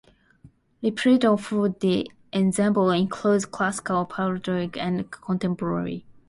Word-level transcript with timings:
Repertoire 0.81 1.37
for 1.37 1.69
the 1.69 2.09
ensemble 2.33 2.89
includes 2.89 3.45
Classical, 3.45 4.03
Patriotic, 4.05 4.75
and 4.75 5.11
Contemporary. 5.11 6.05